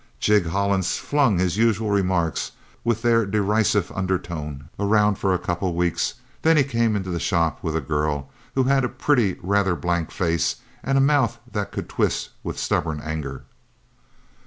[0.19, 2.53] Jig Hollins flung his usual remarks,
[2.83, 6.15] with their derisive undertone, around for a couple of weeks.
[6.41, 10.09] Then he came into the shop with a girl who had a pretty, rather blank
[10.09, 13.43] face, and a mouth that could twist with stubborn anger.